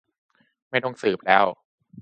[0.69, 1.45] ไม่ต้องสืบแล้ว